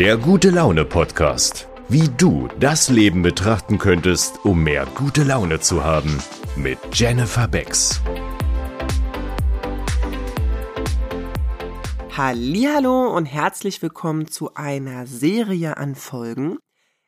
[0.00, 1.68] Der gute Laune Podcast.
[1.90, 6.22] Wie du das Leben betrachten könntest, um mehr gute Laune zu haben.
[6.56, 8.00] Mit Jennifer Becks.
[12.16, 16.56] Hallo und herzlich willkommen zu einer Serie an Folgen.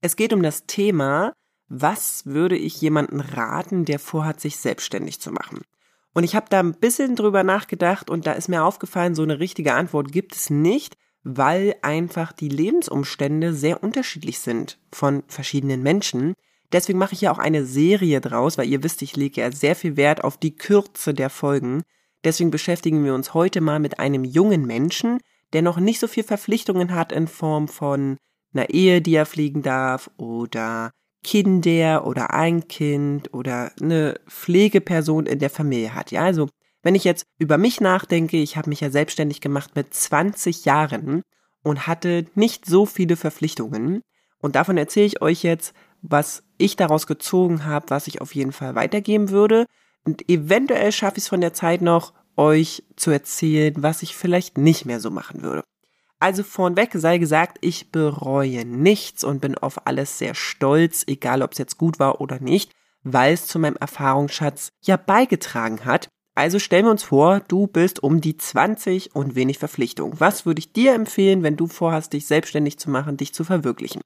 [0.00, 1.32] Es geht um das Thema,
[1.66, 5.62] was würde ich jemanden raten, der vorhat, sich selbstständig zu machen?
[6.14, 9.40] Und ich habe da ein bisschen drüber nachgedacht und da ist mir aufgefallen, so eine
[9.40, 10.96] richtige Antwort gibt es nicht,
[11.28, 16.34] weil einfach die Lebensumstände sehr unterschiedlich sind von verschiedenen Menschen.
[16.70, 19.74] Deswegen mache ich ja auch eine Serie draus, weil ihr wisst, ich lege ja sehr
[19.74, 21.82] viel Wert auf die Kürze der Folgen.
[22.22, 25.18] Deswegen beschäftigen wir uns heute mal mit einem jungen Menschen,
[25.52, 28.18] der noch nicht so viel Verpflichtungen hat in Form von
[28.54, 30.92] einer Ehe, die er fliegen darf oder
[31.24, 36.12] Kinder oder ein Kind oder eine Pflegeperson in der Familie hat.
[36.12, 36.48] Ja, also
[36.86, 41.22] wenn ich jetzt über mich nachdenke, ich habe mich ja selbstständig gemacht mit 20 Jahren
[41.64, 44.02] und hatte nicht so viele Verpflichtungen.
[44.38, 48.52] Und davon erzähle ich euch jetzt, was ich daraus gezogen habe, was ich auf jeden
[48.52, 49.66] Fall weitergeben würde.
[50.04, 54.56] Und eventuell schaffe ich es von der Zeit noch, euch zu erzählen, was ich vielleicht
[54.56, 55.64] nicht mehr so machen würde.
[56.20, 61.50] Also vornweg sei gesagt, ich bereue nichts und bin auf alles sehr stolz, egal ob
[61.50, 62.70] es jetzt gut war oder nicht,
[63.02, 66.10] weil es zu meinem Erfahrungsschatz ja beigetragen hat.
[66.36, 70.20] Also stellen wir uns vor, du bist um die 20 und wenig Verpflichtung.
[70.20, 74.02] Was würde ich dir empfehlen, wenn du vorhast, dich selbstständig zu machen, dich zu verwirklichen?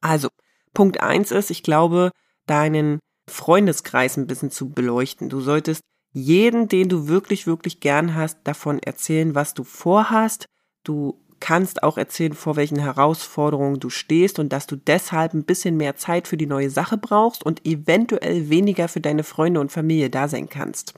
[0.00, 0.28] Also,
[0.72, 2.12] Punkt eins ist, ich glaube,
[2.46, 5.28] deinen Freundeskreis ein bisschen zu beleuchten.
[5.28, 10.46] Du solltest jeden, den du wirklich, wirklich gern hast, davon erzählen, was du vorhast.
[10.82, 15.76] Du kannst auch erzählen, vor welchen Herausforderungen du stehst und dass du deshalb ein bisschen
[15.76, 20.08] mehr Zeit für die neue Sache brauchst und eventuell weniger für deine Freunde und Familie
[20.08, 20.94] da sein kannst.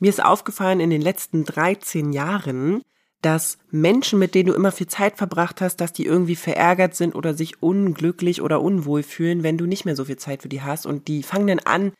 [0.00, 2.82] Mir ist aufgefallen in den letzten 13 Jahren,
[3.22, 7.14] dass Menschen, mit denen du immer viel Zeit verbracht hast, dass die irgendwie verärgert sind
[7.14, 10.62] oder sich unglücklich oder unwohl fühlen, wenn du nicht mehr so viel Zeit für die
[10.62, 11.92] hast und die fangen dann an,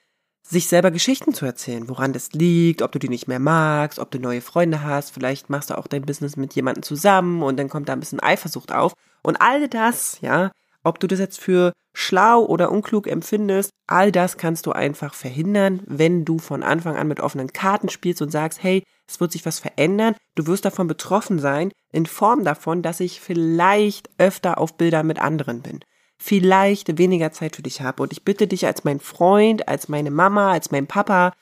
[0.43, 4.11] sich selber Geschichten zu erzählen, woran das liegt, ob du die nicht mehr magst, ob
[4.11, 7.69] du neue Freunde hast, vielleicht machst du auch dein Business mit jemandem zusammen und dann
[7.69, 8.95] kommt da ein bisschen Eifersucht auf.
[9.23, 10.51] Und all das, ja,
[10.85, 15.83] ob du das jetzt für schlau oder unklug empfindest, all das kannst du einfach verhindern,
[15.87, 19.45] wenn du von Anfang an mit offenen Karten spielst und sagst, hey, es wird sich
[19.45, 24.77] was verändern, du wirst davon betroffen sein, in Form davon, dass ich vielleicht öfter auf
[24.77, 25.81] Bilder mit anderen bin
[26.21, 28.03] vielleicht weniger Zeit für dich habe.
[28.03, 31.33] Und ich bitte dich als mein Freund, als meine Mama, als mein Papa,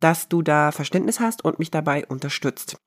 [0.00, 2.78] dass du da Verständnis hast und mich dabei unterstützt.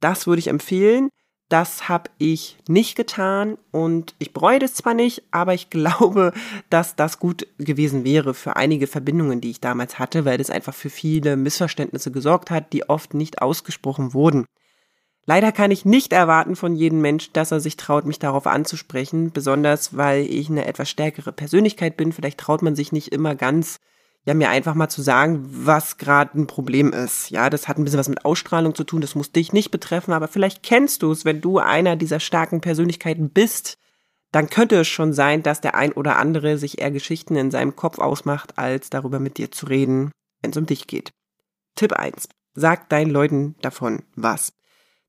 [0.00, 1.10] Das würde ich empfehlen.
[1.48, 6.32] Das habe ich nicht getan und ich bereue das zwar nicht, aber ich glaube,
[6.70, 10.74] dass das gut gewesen wäre für einige Verbindungen, die ich damals hatte, weil das einfach
[10.74, 14.46] für viele Missverständnisse gesorgt hat, die oft nicht ausgesprochen wurden.
[15.28, 19.32] Leider kann ich nicht erwarten von jedem Mensch, dass er sich traut, mich darauf anzusprechen,
[19.32, 22.12] besonders weil ich eine etwas stärkere Persönlichkeit bin.
[22.12, 23.78] Vielleicht traut man sich nicht immer ganz,
[24.26, 27.30] ja, mir einfach mal zu sagen, was gerade ein Problem ist.
[27.30, 30.12] Ja, das hat ein bisschen was mit Ausstrahlung zu tun, das muss dich nicht betreffen,
[30.12, 33.78] aber vielleicht kennst du es, wenn du einer dieser starken Persönlichkeiten bist,
[34.32, 37.76] dann könnte es schon sein, dass der ein oder andere sich eher Geschichten in seinem
[37.76, 40.10] Kopf ausmacht, als darüber mit dir zu reden,
[40.42, 41.12] wenn es um dich geht.
[41.76, 42.28] Tipp 1.
[42.54, 44.52] Sag deinen Leuten davon was.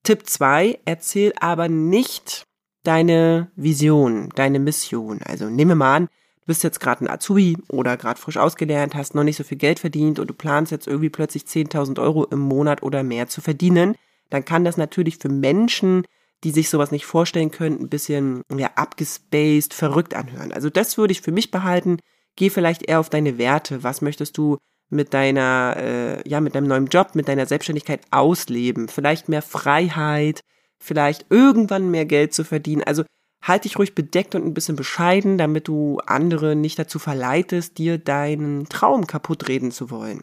[0.04, 2.46] Tipp 2, erzähl aber nicht
[2.84, 5.22] deine Vision, deine Mission.
[5.24, 6.10] Also nehme mal an,
[6.48, 9.80] bist jetzt gerade ein Azubi oder gerade frisch ausgelernt, hast noch nicht so viel Geld
[9.80, 13.96] verdient und du planst jetzt irgendwie plötzlich 10.000 Euro im Monat oder mehr zu verdienen.
[14.30, 16.04] Dann kann das natürlich für Menschen,
[16.44, 20.52] die sich sowas nicht vorstellen können, ein bisschen ja, abgespaced, verrückt anhören.
[20.52, 22.00] Also das würde ich für mich behalten.
[22.36, 23.84] Geh vielleicht eher auf deine Werte.
[23.84, 24.58] Was möchtest du
[24.90, 28.88] mit deiner, äh, ja, mit deinem neuen Job, mit deiner Selbstständigkeit ausleben.
[28.88, 30.42] Vielleicht mehr Freiheit,
[30.80, 32.84] vielleicht irgendwann mehr Geld zu verdienen.
[32.84, 33.04] Also
[33.42, 37.98] halt dich ruhig bedeckt und ein bisschen bescheiden, damit du andere nicht dazu verleitest, dir
[37.98, 40.22] deinen Traum kaputt reden zu wollen.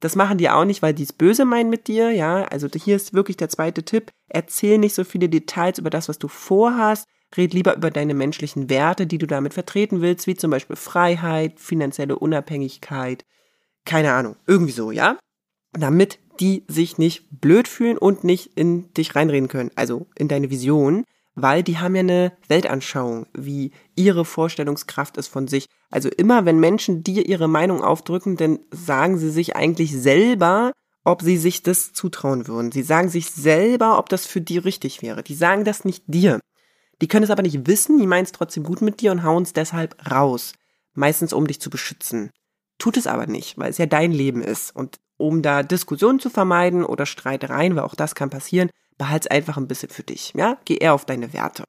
[0.00, 2.42] Das machen die auch nicht, weil die es böse meinen mit dir, ja.
[2.44, 4.10] Also hier ist wirklich der zweite Tipp.
[4.28, 7.06] Erzähl nicht so viele Details über das, was du vorhast.
[7.36, 11.60] Red lieber über deine menschlichen Werte, die du damit vertreten willst, wie zum Beispiel Freiheit,
[11.60, 13.24] finanzielle Unabhängigkeit,
[13.84, 15.18] keine Ahnung, irgendwie so, ja?
[15.72, 20.50] Damit die sich nicht blöd fühlen und nicht in dich reinreden können, also in deine
[20.50, 21.04] Vision,
[21.34, 25.66] weil die haben ja eine Weltanschauung, wie ihre Vorstellungskraft ist von sich.
[25.90, 30.72] Also immer, wenn Menschen dir ihre Meinung aufdrücken, dann sagen sie sich eigentlich selber,
[31.04, 32.70] ob sie sich das zutrauen würden.
[32.70, 35.22] Sie sagen sich selber, ob das für die richtig wäre.
[35.22, 36.40] Die sagen das nicht dir.
[37.00, 39.42] Die können es aber nicht wissen, die meinen es trotzdem gut mit dir und hauen
[39.42, 40.52] es deshalb raus.
[40.94, 42.30] Meistens um dich zu beschützen.
[42.78, 44.74] Tut es aber nicht, weil es ja dein Leben ist.
[44.76, 49.36] Und um da Diskussionen zu vermeiden oder Streitereien, weil auch das kann passieren, behalte es
[49.36, 50.32] einfach ein bisschen für dich.
[50.36, 50.58] Ja?
[50.64, 51.64] Geh eher auf deine Werte.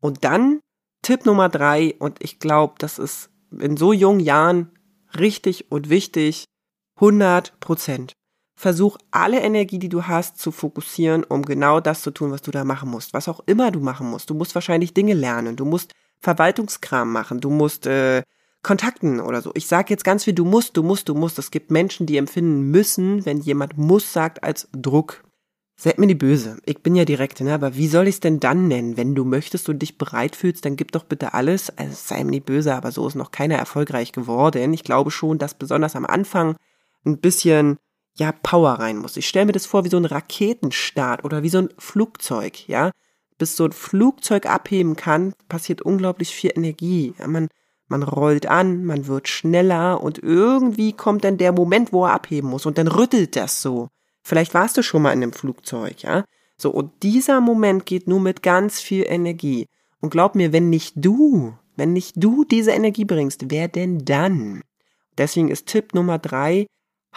[0.00, 0.60] Und dann
[1.02, 4.70] Tipp Nummer drei, und ich glaube, das ist in so jungen Jahren
[5.18, 6.44] richtig und wichtig,
[6.96, 8.12] 100 Prozent.
[8.54, 12.52] Versuch alle Energie, die du hast, zu fokussieren, um genau das zu tun, was du
[12.52, 13.12] da machen musst.
[13.12, 14.30] Was auch immer du machen musst.
[14.30, 15.56] Du musst wahrscheinlich Dinge lernen.
[15.56, 17.40] Du musst Verwaltungskram machen.
[17.40, 18.22] Du musst äh,
[18.62, 19.50] Kontakten oder so.
[19.54, 21.38] Ich sage jetzt ganz viel, du musst, du musst, du musst.
[21.40, 25.24] Es gibt Menschen, die empfinden müssen, wenn jemand muss sagt, als Druck.
[25.82, 26.58] Seid mir die böse.
[26.64, 27.52] Ich bin ja direkt, ne?
[27.52, 28.96] Aber wie soll ich es denn dann nennen?
[28.96, 31.76] Wenn du möchtest und dich bereit fühlst, dann gib doch bitte alles.
[31.76, 34.72] Also sei mir die böse, aber so ist noch keiner erfolgreich geworden.
[34.74, 36.54] Ich glaube schon, dass besonders am Anfang
[37.04, 37.78] ein bisschen
[38.16, 39.16] ja Power rein muss.
[39.16, 42.92] Ich stelle mir das vor wie so ein Raketenstart oder wie so ein Flugzeug, ja.
[43.36, 47.12] Bis so ein Flugzeug abheben kann, passiert unglaublich viel Energie.
[47.26, 47.48] Man
[47.88, 52.50] man rollt an, man wird schneller und irgendwie kommt dann der Moment, wo er abheben
[52.50, 53.88] muss und dann rüttelt das so.
[54.22, 56.24] Vielleicht warst du schon mal in einem Flugzeug, ja?
[56.56, 59.66] So, und dieser Moment geht nur mit ganz viel Energie.
[60.00, 64.62] Und glaub mir, wenn nicht du, wenn nicht du diese Energie bringst, wer denn dann?
[65.18, 66.66] Deswegen ist Tipp Nummer drei,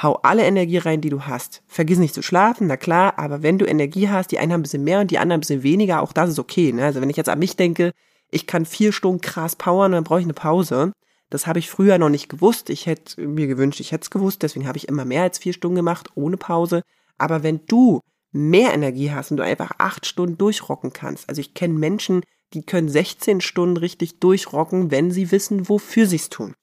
[0.01, 1.63] hau alle Energie rein, die du hast.
[1.67, 4.63] Vergiss nicht zu schlafen, na klar, aber wenn du Energie hast, die einen haben ein
[4.63, 6.73] bisschen mehr und die anderen ein bisschen weniger, auch das ist okay.
[6.73, 6.83] Ne?
[6.83, 7.91] Also wenn ich jetzt an mich denke,
[8.31, 10.91] ich kann vier Stunden krass powern dann brauche ich eine Pause.
[11.29, 12.69] Das habe ich früher noch nicht gewusst.
[12.69, 14.43] Ich hätte mir gewünscht, ich hätte es gewusst.
[14.43, 16.81] Deswegen habe ich immer mehr als vier Stunden gemacht, ohne Pause.
[17.17, 18.01] Aber wenn du
[18.31, 22.21] mehr Energie hast und du einfach acht Stunden durchrocken kannst, also ich kenne Menschen,
[22.53, 26.53] die können 16 Stunden richtig durchrocken, wenn sie wissen, wofür sie es tun.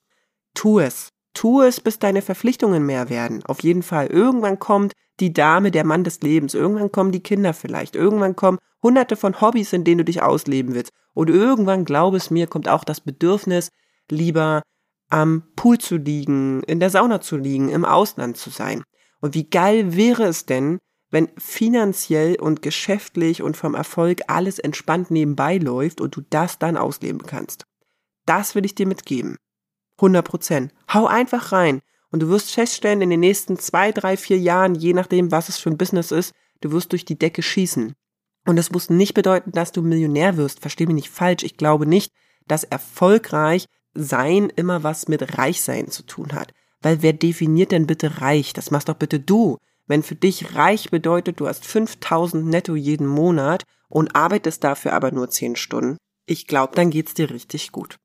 [0.55, 1.09] Tu es.
[1.35, 3.43] Tu es, bis deine Verpflichtungen mehr werden.
[3.45, 4.07] Auf jeden Fall.
[4.07, 6.55] Irgendwann kommt die Dame, der Mann des Lebens.
[6.55, 7.97] Irgendwann kommen die Kinder vielleicht.
[7.97, 10.93] Irgendwann kommen hunderte von Hobbys, in denen du dich ausleben willst.
[11.15, 13.71] Und irgendwann, glaube es mir, kommt auch das Bedürfnis,
[14.11, 14.63] lieber
[15.09, 18.83] am Pool zu liegen, in der Sauna zu liegen, im Ausland zu sein.
[19.21, 20.79] Und wie geil wäre es denn,
[21.11, 26.79] wenn finanziell und geschäftlich und vom Erfolg alles entspannt nebenbei läuft und du das dann
[26.79, 27.65] ausleben kannst.
[28.25, 29.37] Das will ich dir mitgeben.
[29.99, 30.73] 100 Prozent.
[30.93, 31.81] Hau einfach rein.
[32.11, 35.59] Und du wirst feststellen, in den nächsten zwei, drei, vier Jahren, je nachdem, was es
[35.59, 37.95] für ein Business ist, du wirst durch die Decke schießen.
[38.47, 40.61] Und es muss nicht bedeuten, dass du Millionär wirst.
[40.61, 41.43] Versteh mich nicht falsch.
[41.43, 42.13] Ich glaube nicht,
[42.47, 46.53] dass erfolgreich sein immer was mit Reichsein zu tun hat.
[46.81, 48.53] Weil wer definiert denn bitte reich?
[48.53, 49.59] Das machst doch bitte du.
[49.87, 55.13] Wenn für dich reich bedeutet, du hast 5000 netto jeden Monat und arbeitest dafür aber
[55.13, 55.97] nur 10 Stunden,
[56.27, 57.99] ich glaube, dann geht's dir richtig gut.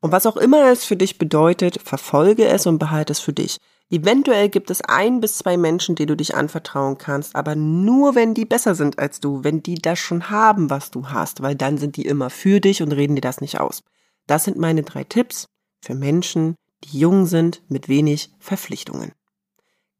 [0.00, 3.58] Und was auch immer es für dich bedeutet, verfolge es und behalte es für dich.
[3.90, 8.34] Eventuell gibt es ein bis zwei Menschen, die du dich anvertrauen kannst, aber nur wenn
[8.34, 11.78] die besser sind als du, wenn die das schon haben, was du hast, weil dann
[11.78, 13.82] sind die immer für dich und reden dir das nicht aus.
[14.28, 15.46] Das sind meine drei Tipps
[15.84, 16.54] für Menschen,
[16.84, 19.12] die jung sind mit wenig Verpflichtungen.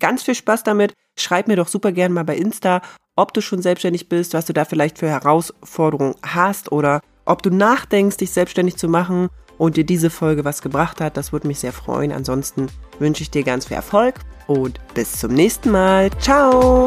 [0.01, 0.95] Ganz viel Spaß damit.
[1.17, 2.83] Schreib mir doch super gern mal bei Insta,
[3.17, 7.51] ob du schon selbstständig bist, was du da vielleicht für Herausforderungen hast oder ob du
[7.51, 11.17] nachdenkst, dich selbstständig zu machen und dir diese Folge was gebracht hat.
[11.17, 12.13] Das würde mich sehr freuen.
[12.13, 12.69] Ansonsten
[13.01, 16.11] wünsche ich dir ganz viel Erfolg und bis zum nächsten Mal.
[16.21, 16.87] Ciao!